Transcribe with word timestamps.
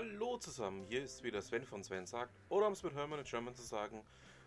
Hallo 0.00 0.38
zusammen, 0.38 0.84
hier 0.84 1.02
ist 1.02 1.24
wieder 1.24 1.42
Sven 1.42 1.64
von 1.64 1.82
Sven 1.82 2.06
sagt, 2.06 2.32
oder 2.50 2.68
um 2.68 2.72
es 2.72 2.84
mit 2.84 2.94
Hermann 2.94 3.18
in 3.18 3.24
German 3.24 3.52
zu 3.56 3.62
sagen, 3.62 4.04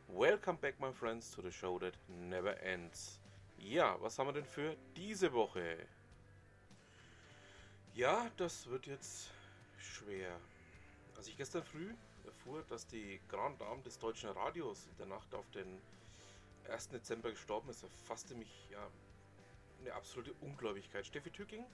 Welcome 0.08 0.58
back 0.58 0.80
my 0.80 0.94
friends 0.94 1.30
to 1.30 1.42
the 1.42 1.52
show 1.52 1.78
that 1.78 1.94
never 2.08 2.58
ends. 2.62 3.20
Ja, 3.58 3.98
was 4.00 4.18
haben 4.18 4.28
wir 4.28 4.34
denn 4.34 4.46
für 4.46 4.78
diese 4.96 5.34
Woche? 5.34 5.86
Ja, 7.94 8.32
das 8.38 8.66
wird 8.68 8.88
jetzt 8.88 9.32
schwer. 9.78 10.40
Als 11.18 11.28
ich 11.28 11.36
gestern 11.36 11.64
früh 11.64 11.94
erfuhr, 12.24 12.64
dass 12.70 12.88
die 12.88 13.20
Grand 13.28 13.60
Dame 13.60 13.82
des 13.82 14.00
deutschen 14.00 14.30
Radios 14.30 14.88
in 14.90 14.96
der 15.00 15.08
Nacht 15.08 15.36
auf 15.36 15.50
den 15.50 15.82
1. 16.70 16.92
Dezember 16.92 17.30
gestorben 17.30 17.70
ist, 17.70 17.84
erfasste 17.84 18.36
mich 18.36 18.70
ja 18.70 18.88
eine 19.82 19.94
absolute 19.96 20.32
Ungläubigkeit. 20.40 21.06
Steffi 21.06 21.30
Tücking 21.30 21.66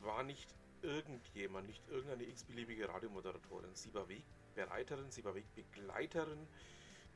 war 0.00 0.22
nicht 0.22 0.48
irgendjemand, 0.84 1.66
nicht 1.66 1.82
irgendeine 1.88 2.24
x-beliebige 2.24 2.88
Radiomoderatorin. 2.88 3.74
Sie 3.74 3.92
war 3.94 4.08
Wegbereiterin, 4.08 5.10
sie 5.10 5.24
war 5.24 5.34
Wegbegleiterin 5.34 6.46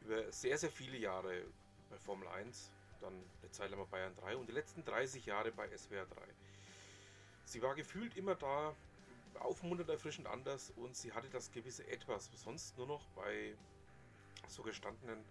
über 0.01 0.33
sehr, 0.33 0.59
sehr 0.59 0.71
viele 0.71 0.97
Jahre 0.97 1.45
bei 1.91 1.99
Formel 1.99 2.27
1, 2.29 2.73
dann 3.01 3.13
eine 3.43 3.51
Zeit 3.51 3.71
lang 3.71 3.81
bei 3.81 3.87
Bayern 3.87 4.17
3 4.17 4.37
und 4.37 4.49
die 4.49 4.53
letzten 4.53 4.85
30 4.85 5.27
Jahre 5.27 5.53
bei 5.53 5.69
SWR 5.77 6.07
3. 6.07 6.23
Sie 7.45 7.63
war 7.63 7.75
gefühlt 7.75 8.17
immer 8.17 8.35
da, 8.35 8.75
aufmunternd, 9.41 9.91
erfrischend 9.91 10.27
anders 10.27 10.73
und 10.77 10.97
sie 10.97 11.13
hatte 11.13 11.29
das 11.29 11.53
gewisse 11.53 11.87
Etwas, 11.87 12.33
was 12.33 12.43
sonst 12.43 12.77
nur 12.77 12.87
noch 12.87 13.07
bei 13.11 13.55
so 14.49 14.63
gestandenen 14.63 15.25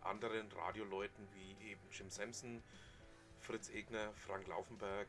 anderen 0.00 0.50
Radioleuten 0.50 1.28
wie 1.34 1.70
eben 1.70 1.80
Jim 1.92 2.10
Sampson, 2.10 2.62
Fritz 3.40 3.70
Egner, 3.70 4.12
Frank 4.14 4.46
Laufenberg, 4.48 5.08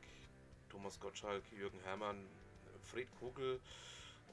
Thomas 0.70 1.00
Gottschalk, 1.00 1.44
Jürgen 1.52 1.80
Herrmann, 1.82 2.28
Fred 2.84 3.08
Kogel 3.20 3.60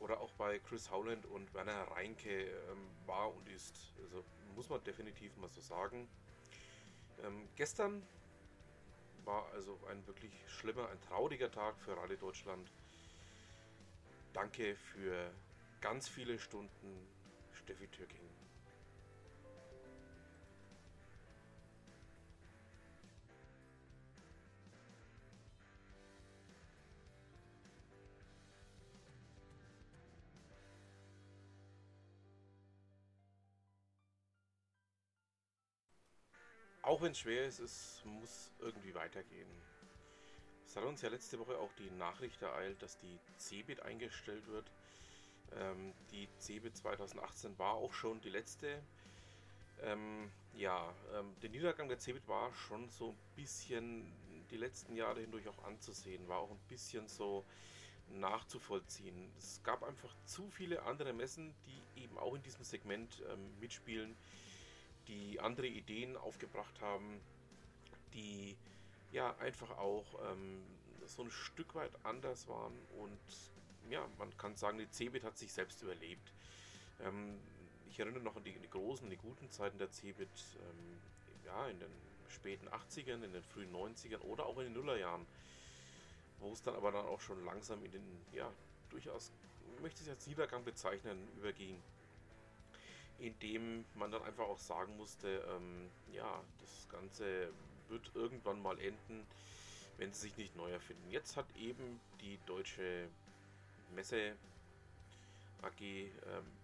oder 0.01 0.21
auch 0.21 0.33
bei 0.33 0.59
Chris 0.59 0.91
Howland 0.91 1.27
und 1.27 1.53
Werner 1.55 1.83
Reinke 1.93 2.45
ähm, 2.45 2.87
war 3.07 3.35
und 3.35 3.49
ist. 3.49 3.93
Also 4.03 4.25
muss 4.55 4.69
man 4.69 4.83
definitiv 4.85 5.37
mal 5.37 5.49
so 5.49 5.61
sagen. 5.61 6.09
Ähm, 7.25 7.49
gestern 7.57 8.03
war 9.25 9.47
also 9.53 9.79
ein 9.91 10.07
wirklich 10.07 10.33
schlimmer, 10.49 10.89
ein 10.89 11.01
trauriger 11.03 11.51
Tag 11.51 11.79
für 11.81 11.97
Radio 11.97 12.17
Deutschland. 12.17 12.71
Danke 14.33 14.75
für 14.75 15.31
ganz 15.81 16.09
viele 16.09 16.39
Stunden, 16.39 17.07
Steffi 17.53 17.87
Türking. 17.89 18.40
Auch 36.83 37.03
wenn 37.03 37.13
es 37.13 37.19
schwer 37.19 37.47
ist, 37.47 37.59
es 37.59 38.03
muss 38.05 38.51
irgendwie 38.59 38.95
weitergehen. 38.95 39.49
Es 40.67 40.77
hat 40.77 40.85
uns 40.85 41.03
ja 41.03 41.11
letzte 41.11 41.39
Woche 41.39 41.59
auch 41.59 41.73
die 41.75 41.91
Nachricht 41.91 42.41
ereilt, 42.43 42.81
dass 42.83 42.97
die 42.99 43.19
CeBIT 43.39 43.83
eingestellt 43.83 44.47
wird. 44.47 44.71
Ähm, 45.57 45.93
die 46.11 46.29
CeBIT 46.39 46.77
2018 46.77 47.59
war 47.59 47.75
auch 47.75 47.93
schon 47.93 48.21
die 48.21 48.31
letzte. 48.31 48.81
Ähm, 49.83 50.31
ja, 50.55 50.95
ähm, 51.15 51.35
der 51.43 51.51
Niedergang 51.51 51.89
der 51.89 51.99
CeBIT 51.99 52.27
war 52.29 52.55
schon 52.55 52.89
so 52.89 53.11
ein 53.11 53.19
bisschen 53.37 54.13
die 54.51 54.57
letzten 54.57 54.95
Jahre 54.95 55.21
hindurch 55.21 55.49
auch 55.49 55.65
anzusehen, 55.65 56.29
war 56.29 56.39
auch 56.39 56.51
ein 56.51 56.61
bisschen 56.69 57.09
so 57.09 57.45
nachzuvollziehen. 58.09 59.31
Es 59.39 59.61
gab 59.63 59.83
einfach 59.83 60.15
zu 60.25 60.49
viele 60.51 60.83
andere 60.83 61.13
Messen, 61.13 61.55
die 61.67 62.03
eben 62.03 62.19
auch 62.19 62.35
in 62.35 62.43
diesem 62.43 62.65
Segment 62.65 63.23
ähm, 63.31 63.59
mitspielen 63.61 64.17
die 65.11 65.41
andere 65.41 65.67
Ideen 65.67 66.17
aufgebracht 66.17 66.81
haben, 66.81 67.21
die 68.15 68.57
ja 69.11 69.37
einfach 69.39 69.71
auch 69.77 70.07
ähm, 70.31 70.63
so 71.07 71.23
ein 71.23 71.31
Stück 71.31 71.75
weit 71.75 71.91
anders 72.05 72.49
waren 72.49 72.73
und 72.99 73.19
ja, 73.91 74.07
man 74.19 74.37
kann 74.37 74.57
sagen, 74.57 74.79
die 74.79 74.89
Cebit 74.91 75.25
hat 75.25 75.37
sich 75.37 75.53
selbst 75.53 75.83
überlebt. 75.83 76.33
Ähm, 77.01 77.41
ich 77.89 77.99
erinnere 77.99 78.23
noch 78.23 78.37
an 78.37 78.45
die, 78.45 78.53
die, 78.53 78.71
großen, 78.71 79.11
die 79.11 79.17
guten 79.17 79.51
Zeiten 79.51 79.79
der 79.79 79.91
Cebit, 79.91 80.29
ähm, 80.61 81.01
ja, 81.45 81.67
in 81.67 81.81
den 81.81 81.91
späten 82.29 82.69
80ern, 82.69 83.25
in 83.25 83.33
den 83.33 83.43
frühen 83.43 83.75
90ern 83.75 84.21
oder 84.21 84.47
auch 84.47 84.59
in 84.59 84.65
den 84.65 84.75
Nullerjahren, 84.75 85.27
wo 86.39 86.53
es 86.53 86.63
dann 86.63 86.77
aber 86.77 86.93
dann 86.93 87.05
auch 87.07 87.21
schon 87.21 87.45
langsam 87.45 87.85
in 87.85 87.91
den, 87.91 88.27
ja, 88.33 88.49
durchaus, 88.91 89.33
möchte 89.83 90.05
ich 90.05 90.11
als 90.11 90.25
Niedergang 90.29 90.63
bezeichnen, 90.63 91.19
überging 91.37 91.83
in 93.21 93.39
dem 93.41 93.85
man 93.95 94.11
dann 94.11 94.23
einfach 94.23 94.45
auch 94.45 94.59
sagen 94.59 94.97
musste, 94.97 95.45
ähm, 95.49 95.91
ja, 96.13 96.43
das 96.61 96.89
Ganze 96.89 97.51
wird 97.89 98.11
irgendwann 98.15 98.63
mal 98.63 98.79
enden, 98.79 99.27
wenn 99.99 100.13
sie 100.13 100.23
sich 100.23 100.37
nicht 100.37 100.57
neu 100.57 100.71
erfinden. 100.71 101.11
Jetzt 101.11 101.37
hat 101.37 101.47
eben 101.57 102.01
die 102.21 102.39
deutsche 102.47 103.09
Messe 103.95 104.37
AG 105.63 105.81
ähm, 105.81 106.11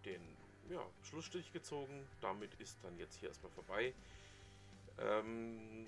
den 0.04 0.22
ja, 0.70 0.80
Schlussstrich 1.02 1.52
gezogen. 1.52 2.06
Damit 2.20 2.54
ist 2.54 2.78
dann 2.82 2.98
jetzt 2.98 3.16
hier 3.16 3.28
erstmal 3.28 3.52
vorbei. 3.52 3.92
Ähm, 4.98 5.86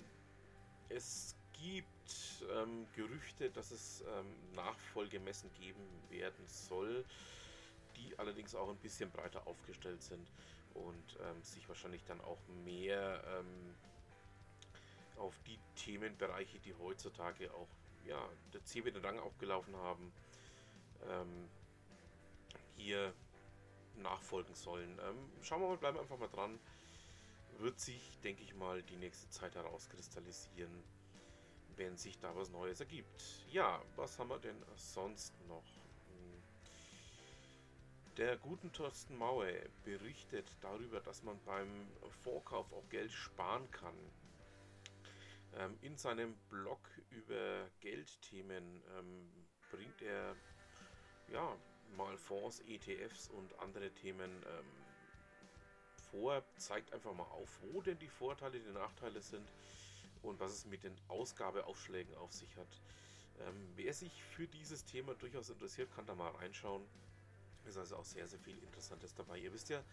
es 0.89 1.35
gibt 1.53 2.45
ähm, 2.53 2.85
Gerüchte, 2.95 3.49
dass 3.49 3.71
es 3.71 4.01
ähm, 4.01 4.55
Nachfolgemessen 4.55 5.49
geben 5.59 5.83
werden 6.09 6.45
soll 6.47 7.03
die 7.99 8.17
allerdings 8.17 8.55
auch 8.55 8.69
ein 8.69 8.77
bisschen 8.77 9.11
breiter 9.11 9.45
aufgestellt 9.45 10.01
sind 10.01 10.27
und 10.73 11.17
ähm, 11.21 11.41
sich 11.43 11.67
wahrscheinlich 11.67 12.03
dann 12.05 12.21
auch 12.21 12.39
mehr 12.63 13.23
ähm, 13.27 13.75
auf 15.17 15.35
die 15.47 15.59
Themenbereiche, 15.75 16.59
die 16.59 16.73
heutzutage 16.75 17.53
auch 17.53 17.67
ja, 18.05 18.29
der 18.53 18.63
CW 18.63 18.91
den 18.91 19.03
Rang 19.03 19.19
aufgelaufen 19.19 19.75
haben, 19.75 20.11
ähm, 21.07 21.49
hier 22.77 23.13
nachfolgen 23.97 24.55
sollen. 24.55 24.97
Ähm, 25.03 25.31
schauen 25.41 25.61
wir 25.61 25.69
mal, 25.69 25.77
bleiben 25.77 25.97
wir 25.97 26.01
einfach 26.01 26.17
mal 26.17 26.29
dran. 26.29 26.59
Wird 27.57 27.79
sich, 27.79 28.17
denke 28.23 28.43
ich 28.43 28.55
mal, 28.55 28.81
die 28.83 28.95
nächste 28.95 29.29
Zeit 29.29 29.55
herauskristallisieren, 29.55 30.83
wenn 31.75 31.97
sich 31.97 32.17
da 32.19 32.33
was 32.35 32.49
Neues 32.49 32.79
ergibt. 32.79 33.45
Ja, 33.51 33.81
was 33.95 34.17
haben 34.17 34.29
wir 34.29 34.39
denn 34.39 34.63
sonst 34.75 35.33
noch? 35.47 35.63
Der 38.19 38.35
guten 38.35 38.73
Thorsten 38.73 39.17
Maue 39.17 39.53
berichtet 39.85 40.45
darüber, 40.59 40.99
dass 40.99 41.23
man 41.23 41.39
beim 41.45 41.87
Vorkauf 42.21 42.73
auch 42.73 42.89
Geld 42.89 43.13
sparen 43.13 43.71
kann. 43.71 43.95
Ähm, 45.53 45.77
in 45.79 45.95
seinem 45.95 46.35
Blog 46.49 46.81
über 47.11 47.69
Geldthemen 47.79 48.83
ähm, 48.97 49.31
bringt 49.71 50.01
er 50.01 50.35
ja 51.31 51.55
mal 51.95 52.17
Fonds, 52.17 52.59
ETFs 52.67 53.29
und 53.29 53.57
andere 53.59 53.89
Themen 53.91 54.29
ähm, 54.29 54.65
vor, 56.11 56.43
zeigt 56.57 56.91
einfach 56.91 57.13
mal 57.13 57.23
auf, 57.23 57.61
wo 57.71 57.81
denn 57.81 57.99
die 57.99 58.09
Vorteile, 58.09 58.59
die 58.59 58.73
Nachteile 58.73 59.21
sind 59.21 59.47
und 60.23 60.41
was 60.41 60.51
es 60.51 60.65
mit 60.65 60.83
den 60.83 60.97
Ausgabeaufschlägen 61.07 62.13
auf 62.15 62.33
sich 62.33 62.53
hat. 62.57 62.81
Ähm, 63.47 63.71
wer 63.77 63.93
sich 63.93 64.21
für 64.25 64.45
dieses 64.45 64.83
Thema 64.83 65.15
durchaus 65.15 65.49
interessiert, 65.49 65.89
kann 65.95 66.05
da 66.05 66.15
mal 66.15 66.31
reinschauen. 66.31 66.85
Ist 67.69 67.77
also 67.77 67.97
auch 67.97 68.05
sehr, 68.05 68.27
sehr 68.27 68.39
viel 68.39 68.57
Interessantes 68.57 69.13
dabei. 69.13 69.37
Ihr 69.37 69.53
wisst 69.53 69.69
ja, 69.69 69.83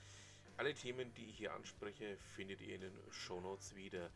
alle 0.57 0.73
Themen, 0.75 1.13
die 1.15 1.27
ich 1.27 1.37
hier 1.37 1.53
anspreche, 1.53 2.17
findet 2.35 2.63
ihr 2.63 2.77
in 2.77 2.81
den 2.81 2.99
Show 3.11 3.41
Notes 3.41 3.75
wieder, 3.77 4.11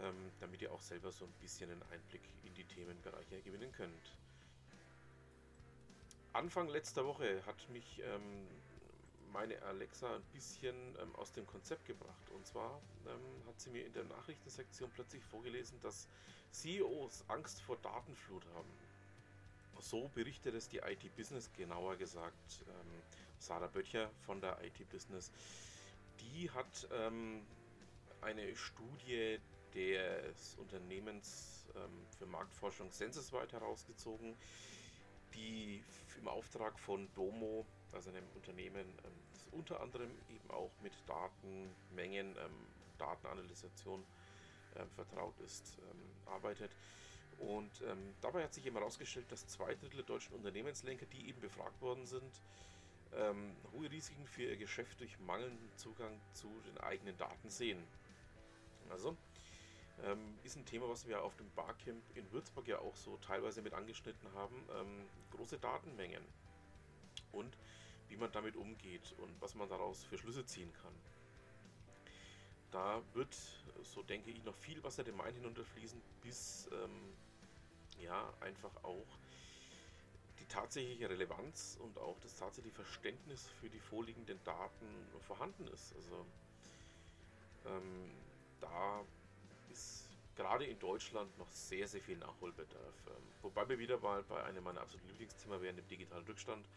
ähm, 0.00 0.30
damit 0.40 0.62
ihr 0.62 0.72
auch 0.72 0.80
selber 0.80 1.10
so 1.10 1.24
ein 1.24 1.32
bisschen 1.40 1.70
einen 1.70 1.82
Einblick 1.90 2.22
in 2.44 2.54
die 2.54 2.64
Themenbereiche 2.64 3.42
gewinnen 3.42 3.72
könnt. 3.72 4.16
Anfang 6.32 6.68
letzter 6.68 7.04
Woche 7.04 7.44
hat 7.46 7.68
mich 7.70 8.00
ähm, 8.04 8.46
meine 9.32 9.60
Alexa 9.62 10.14
ein 10.14 10.22
bisschen 10.32 10.96
ähm, 11.02 11.14
aus 11.16 11.32
dem 11.32 11.46
Konzept 11.46 11.84
gebracht. 11.86 12.30
Und 12.30 12.46
zwar 12.46 12.80
ähm, 13.06 13.46
hat 13.48 13.60
sie 13.60 13.70
mir 13.70 13.84
in 13.84 13.92
der 13.92 14.04
Nachrichtensektion 14.04 14.90
plötzlich 14.94 15.24
vorgelesen, 15.24 15.80
dass 15.80 16.06
CEOs 16.52 17.24
Angst 17.28 17.60
vor 17.62 17.76
Datenflut 17.78 18.46
haben. 18.54 18.68
So 19.80 20.08
berichtet 20.08 20.54
es 20.54 20.68
die 20.68 20.78
IT 20.78 21.14
Business, 21.16 21.50
genauer 21.52 21.96
gesagt 21.96 22.64
ähm, 22.66 23.02
Sarah 23.38 23.68
Böttcher 23.68 24.10
von 24.26 24.40
der 24.40 24.58
IT 24.64 24.88
Business. 24.88 25.30
Die 26.20 26.50
hat 26.50 26.88
ähm, 26.92 27.46
eine 28.20 28.56
Studie 28.56 29.38
des 29.74 30.56
Unternehmens 30.56 31.66
ähm, 31.76 32.06
für 32.18 32.26
Marktforschung 32.26 32.90
Sensesweit 32.90 33.52
herausgezogen, 33.52 34.36
die 35.34 35.84
im 36.18 36.26
Auftrag 36.26 36.78
von 36.80 37.08
Domo, 37.14 37.64
also 37.92 38.10
einem 38.10 38.26
Unternehmen, 38.34 38.86
ähm, 39.04 39.12
das 39.32 39.46
unter 39.52 39.80
anderem 39.80 40.10
eben 40.28 40.50
auch 40.50 40.72
mit 40.82 40.92
Datenmengen, 41.06 42.36
ähm, 42.36 42.66
Datenanalysation 42.98 44.04
ähm, 44.74 44.90
vertraut 44.90 45.38
ist, 45.40 45.78
arbeitet 46.26 46.72
Und 47.38 47.82
ähm, 47.82 48.14
dabei 48.20 48.42
hat 48.42 48.54
sich 48.54 48.66
eben 48.66 48.76
herausgestellt, 48.76 49.30
dass 49.30 49.46
zwei 49.46 49.74
Drittel 49.74 49.98
der 49.98 50.04
deutschen 50.04 50.34
Unternehmenslenker, 50.34 51.06
die 51.06 51.28
eben 51.28 51.40
befragt 51.40 51.80
worden 51.80 52.06
sind, 52.06 52.42
ähm, 53.14 53.56
hohe 53.72 53.90
Risiken 53.90 54.26
für 54.26 54.42
ihr 54.42 54.56
Geschäft 54.56 55.00
durch 55.00 55.18
mangelnden 55.20 55.70
Zugang 55.76 56.20
zu 56.32 56.48
den 56.66 56.78
eigenen 56.78 57.16
Daten 57.16 57.48
sehen. 57.48 57.82
Also 58.90 59.16
ähm, 60.04 60.38
ist 60.44 60.56
ein 60.56 60.66
Thema, 60.66 60.88
was 60.88 61.06
wir 61.06 61.22
auf 61.22 61.36
dem 61.36 61.50
Barcamp 61.50 62.02
in 62.14 62.30
Würzburg 62.32 62.66
ja 62.68 62.78
auch 62.78 62.96
so 62.96 63.16
teilweise 63.18 63.62
mit 63.62 63.74
angeschnitten 63.74 64.32
haben. 64.34 64.56
Ähm, 64.76 65.06
große 65.30 65.58
Datenmengen 65.58 66.24
und 67.32 67.56
wie 68.08 68.16
man 68.16 68.32
damit 68.32 68.56
umgeht 68.56 69.14
und 69.18 69.40
was 69.40 69.54
man 69.54 69.68
daraus 69.68 70.04
für 70.04 70.18
Schlüsse 70.18 70.44
ziehen 70.44 70.72
kann. 70.82 70.94
Da 72.70 73.02
wird, 73.14 73.34
so 73.82 74.02
denke 74.02 74.30
ich, 74.30 74.44
noch 74.44 74.54
viel 74.54 74.82
Wasser 74.82 75.04
dem 75.04 75.16
Main 75.16 75.34
hinunterfließen, 75.34 76.00
bis 76.22 76.68
ähm, 76.72 77.14
ja 78.00 78.32
einfach 78.40 78.74
auch 78.84 79.18
die 80.38 80.46
tatsächliche 80.46 81.10
Relevanz 81.10 81.76
und 81.80 81.98
auch 81.98 82.18
das 82.20 82.36
tatsächliche 82.36 82.76
Verständnis 82.76 83.48
für 83.48 83.68
die 83.68 83.80
vorliegenden 83.80 84.42
Daten 84.44 84.86
vorhanden 85.20 85.66
ist. 85.68 85.94
Also 85.94 86.26
ähm, 87.64 88.10
da 88.60 89.04
ist 89.68 90.08
gerade 90.34 90.64
in 90.64 90.78
Deutschland 90.78 91.36
noch 91.38 91.50
sehr, 91.50 91.88
sehr 91.88 92.00
viel 92.00 92.16
Nachholbedarf. 92.16 93.06
Ähm, 93.08 93.34
wobei 93.42 93.68
wir 93.68 93.78
wieder 93.78 93.98
mal 93.98 94.22
bei 94.22 94.42
einem 94.44 94.62
meiner 94.64 94.80
absoluten 94.80 95.08
Lieblingsthemen 95.08 95.60
wären, 95.60 95.76
dem 95.76 95.88
digitalen 95.88 96.24
Rückstand. 96.24 96.68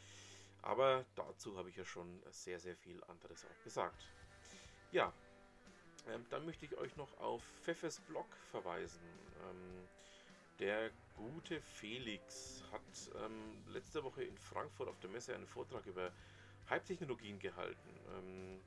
Aber 0.63 1.06
dazu 1.15 1.57
habe 1.57 1.69
ich 1.69 1.75
ja 1.75 1.85
schon 1.85 2.21
sehr, 2.31 2.59
sehr 2.59 2.75
viel 2.75 3.03
anderes 3.06 3.45
auch 3.45 3.62
gesagt. 3.62 4.12
Ja, 4.91 5.13
ähm, 6.07 6.25
dann 6.29 6.45
möchte 6.45 6.65
ich 6.65 6.77
euch 6.77 6.95
noch 6.95 7.13
auf 7.19 7.44
Pfeffes 7.62 8.00
Blog 8.00 8.35
verweisen. 8.50 9.01
Ähm, 9.44 9.89
der 10.61 10.91
gute 11.15 11.59
Felix 11.59 12.63
hat 12.71 12.81
ähm, 13.25 13.57
letzte 13.73 14.03
Woche 14.03 14.23
in 14.23 14.37
Frankfurt 14.37 14.87
auf 14.87 14.99
der 14.99 15.09
Messe 15.09 15.33
einen 15.33 15.47
Vortrag 15.47 15.85
über 15.87 16.11
Hype-Technologien 16.69 17.39
gehalten. 17.39 17.89
Ähm, 18.15 18.59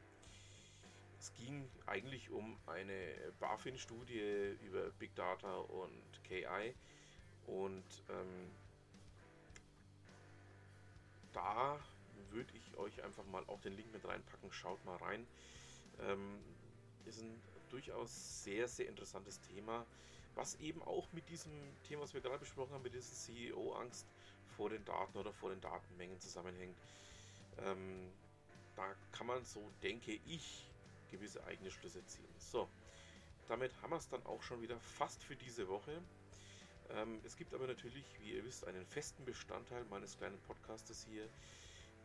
es 1.19 1.33
ging 1.35 1.71
eigentlich 1.87 2.31
um 2.31 2.59
eine 2.67 3.33
BaFin-Studie 3.39 4.59
über 4.67 4.91
Big 4.99 5.15
Data 5.15 5.57
und 5.57 6.23
KI 6.25 6.75
und 7.47 7.85
ähm, 8.11 8.51
da 11.33 11.79
würde 12.31 12.53
ich 12.55 12.77
euch 12.77 13.03
einfach 13.05 13.25
mal 13.27 13.45
auch 13.47 13.61
den 13.61 13.75
Link 13.75 13.93
mit 13.93 14.05
reinpacken. 14.05 14.53
Schaut 14.53 14.85
mal 14.85 14.97
rein. 14.97 15.27
Ähm, 16.01 16.39
ist 17.07 17.23
ein 17.23 17.41
durchaus 17.71 18.43
sehr, 18.43 18.67
sehr 18.67 18.89
interessantes 18.89 19.41
Thema, 19.41 19.87
was 20.35 20.57
eben 20.57 20.83
auch 20.83 21.11
mit 21.13 21.29
diesem 21.29 21.53
Thema, 21.89 22.03
was 22.03 22.15
wir 22.15 22.21
gerade 22.21 22.39
besprochen 22.39 22.73
haben, 22.73 22.83
mit 22.83 22.95
dieser 22.95 23.15
CEO-Angst 23.15 24.07
vor 24.57 24.71
den 24.71 24.85
Daten 24.85 25.19
oder 25.19 25.33
vor 25.33 25.51
den 25.51 25.61
Datenmengen 25.61 26.21
zusammenhängt. 26.21 26.77
Ähm, 27.59 28.11
da 28.77 28.95
kann 29.13 29.27
man 29.27 29.45
so, 29.45 29.71
denke 29.83 30.19
ich, 30.27 30.67
gewisse 31.11 31.45
eigene 31.45 31.71
Schlüsse 31.71 32.05
ziehen. 32.07 32.35
So, 32.39 32.69
damit 33.49 33.71
haben 33.83 33.91
wir 33.91 33.97
es 33.97 34.09
dann 34.09 34.25
auch 34.27 34.43
schon 34.43 34.61
wieder 34.63 34.79
fast 34.81 35.23
für 35.23 35.37
diese 35.37 35.69
Woche. 35.69 36.03
Ähm, 36.91 37.21
es 37.25 37.37
gibt 37.37 37.55
aber 37.55 37.67
natürlich, 37.67 38.05
wie 38.21 38.33
ihr 38.33 38.45
wisst, 38.45 38.67
einen 38.67 38.85
festen 38.87 39.25
Bestandteil 39.25 39.85
meines 39.87 40.19
kleinen 40.19 40.39
Podcastes 40.41 41.07
hier, 41.09 41.29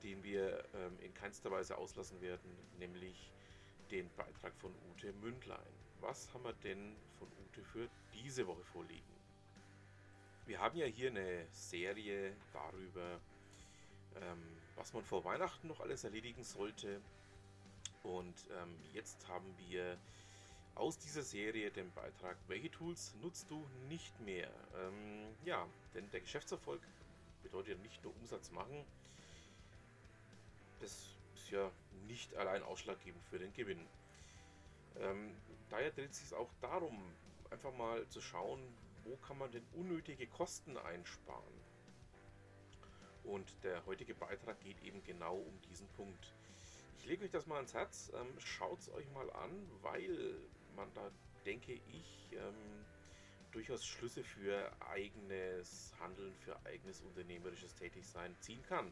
den 0.04 0.24
wir 0.24 0.64
ähm, 0.74 0.98
in 1.02 1.14
keinster 1.14 1.52
Weise 1.52 1.78
auslassen 1.78 2.22
werden, 2.22 2.56
nämlich 2.78 3.31
den 3.92 4.10
Beitrag 4.16 4.54
von 4.58 4.74
Ute 4.92 5.12
Mündlein. 5.14 5.88
Was 6.01 6.34
haben 6.34 6.44
wir 6.44 6.54
denn 6.63 6.96
von 7.18 7.28
Ute 7.46 7.63
für 7.63 7.90
diese 8.13 8.48
Woche 8.48 8.63
vorliegen? 8.63 9.04
Wir 10.46 10.60
haben 10.60 10.78
ja 10.78 10.86
hier 10.86 11.10
eine 11.10 11.46
Serie 11.51 12.36
darüber, 12.54 13.19
ähm, 14.16 14.57
was 14.75 14.94
man 14.94 15.04
vor 15.04 15.24
Weihnachten 15.25 15.68
noch 15.68 15.81
alles 15.81 16.04
erledigen 16.04 16.44
sollte. 16.44 17.01
Und 18.04 18.36
ähm, 18.60 18.75
jetzt 18.94 19.28
haben 19.28 19.54
wir 19.68 19.98
aus 20.75 20.98
dieser 20.98 21.22
Serie 21.22 21.69
den 21.69 21.92
Beitrag, 21.92 22.38
welche 22.48 22.72
Tools 22.72 23.13
nutzt 23.22 23.52
du 23.52 23.68
nicht 23.90 24.18
mehr? 24.22 24.50
Ähm, 24.78 25.36
ja, 25.44 25.68
denn 25.94 26.10
der 26.12 26.22
Geschäftserfolg 26.22 26.81
bedeutet 27.44 27.78
ja 27.78 27.84
nicht 27.84 28.02
nur 28.04 28.16
Umsatz 28.16 28.52
machen. 28.52 28.86
Das 30.80 30.92
ist 31.36 31.52
ja 31.52 31.69
nicht 32.07 32.34
allein 32.36 32.63
ausschlaggebend 32.63 33.24
für 33.30 33.38
den 33.38 33.54
Gewinn. 33.54 33.86
Ähm, 34.97 35.36
daher 35.69 35.91
dreht 35.91 36.12
es 36.12 36.19
sich 36.19 36.33
auch 36.33 36.51
darum, 36.62 37.00
einfach 37.50 37.74
mal 37.75 38.07
zu 38.07 38.21
schauen, 38.21 38.62
wo 39.03 39.15
kann 39.18 39.38
man 39.38 39.51
denn 39.51 39.65
unnötige 39.74 40.27
Kosten 40.27 40.77
einsparen. 40.77 41.53
Und 43.24 43.63
der 43.63 43.86
heutige 43.86 44.15
Beitrag 44.15 44.59
geht 44.62 44.81
eben 44.83 45.03
genau 45.03 45.36
um 45.36 45.62
diesen 45.69 45.88
Punkt. 45.89 46.33
Ich 46.97 47.06
lege 47.06 47.25
euch 47.25 47.31
das 47.31 47.45
mal 47.45 47.56
ans 47.56 47.74
Herz, 47.74 48.12
ähm, 48.15 48.39
schaut 48.39 48.80
es 48.80 48.89
euch 48.91 49.09
mal 49.12 49.30
an, 49.31 49.51
weil 49.81 50.36
man 50.75 50.92
da, 50.94 51.12
denke 51.45 51.74
ich, 51.74 52.30
ähm, 52.33 52.85
durchaus 53.51 53.85
Schlüsse 53.85 54.24
für 54.24 54.71
eigenes 54.81 55.94
Handeln, 56.00 56.35
für 56.35 56.57
eigenes 56.65 57.01
unternehmerisches 57.01 57.75
Tätigsein 57.75 58.35
ziehen 58.39 58.62
kann. 58.63 58.92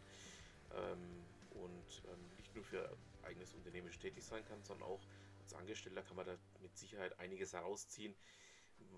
Ähm, 0.75 1.25
und 1.51 2.03
ähm, 2.05 2.37
nicht 2.37 2.53
nur 2.55 2.63
für 2.63 2.95
eigenes 3.23 3.53
unternehmerisches 3.53 4.01
Tätigsein 4.01 4.45
kann, 4.45 4.63
sondern 4.63 4.87
auch 4.89 5.01
als 5.47 5.53
Angestellter 5.53 6.01
kann 6.01 6.17
man 6.17 6.25
da 6.25 6.37
mit 6.61 6.75
Sicherheit 6.77 7.17
einiges 7.19 7.53
herausziehen, 7.53 8.13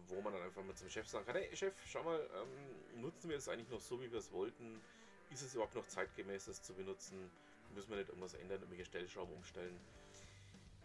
wo 0.07 0.19
man 0.21 0.33
dann 0.33 0.41
einfach 0.41 0.63
mal 0.63 0.75
zum 0.75 0.89
Chef 0.89 1.07
sagen 1.07 1.25
kann, 1.25 1.35
hey 1.35 1.55
Chef, 1.55 1.75
schau 1.85 2.03
mal, 2.03 2.27
ähm, 2.33 3.01
nutzen 3.01 3.29
wir 3.29 3.37
das 3.37 3.47
eigentlich 3.47 3.69
noch 3.69 3.79
so, 3.79 4.01
wie 4.01 4.11
wir 4.11 4.17
es 4.17 4.31
wollten? 4.31 4.81
Ist 5.29 5.43
es 5.43 5.53
überhaupt 5.53 5.75
noch 5.75 5.87
zeitgemäß, 5.87 6.45
das 6.45 6.63
zu 6.63 6.73
benutzen? 6.73 7.29
Müssen 7.75 7.91
wir 7.91 7.97
nicht 7.97 8.09
irgendwas 8.09 8.33
ändern, 8.33 8.61
irgendwelche 8.61 8.85
Stellschrauben 8.85 9.35
umstellen? 9.35 9.79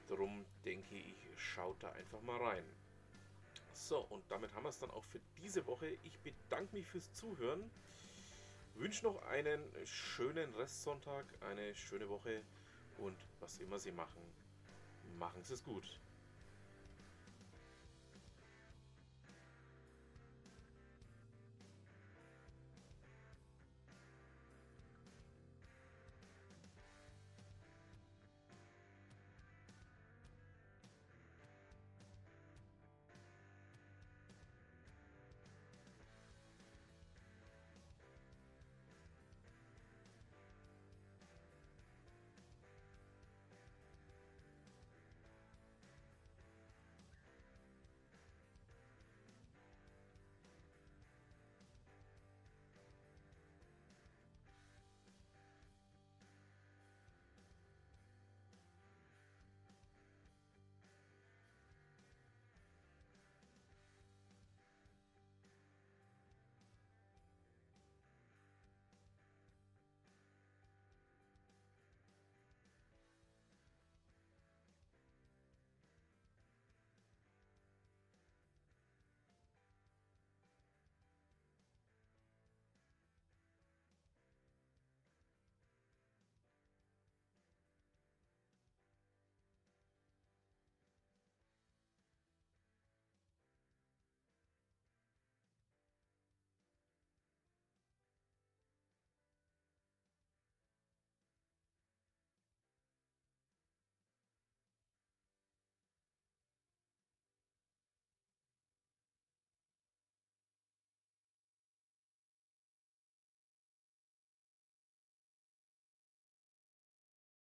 Darum 0.06 0.44
denke 0.66 0.96
ich, 0.96 1.16
schaut 1.36 1.82
da 1.82 1.90
einfach 1.92 2.20
mal 2.20 2.36
rein. 2.36 2.64
So, 3.72 4.00
und 4.00 4.22
damit 4.30 4.52
haben 4.52 4.64
wir 4.64 4.68
es 4.68 4.78
dann 4.78 4.90
auch 4.90 5.04
für 5.04 5.20
diese 5.38 5.66
Woche. 5.66 5.96
Ich 6.02 6.18
bedanke 6.20 6.76
mich 6.76 6.86
fürs 6.86 7.10
Zuhören. 7.14 7.70
Wünsche 8.74 9.04
noch 9.04 9.22
einen 9.22 9.62
schönen 9.86 10.54
Restsonntag, 10.56 11.24
eine 11.40 11.74
schöne 11.74 12.10
Woche 12.10 12.42
und 12.98 13.16
was 13.40 13.58
immer 13.58 13.78
Sie 13.78 13.92
machen, 13.92 14.20
machen 15.18 15.44
Sie 15.44 15.54
es 15.54 15.62
gut. 15.62 15.84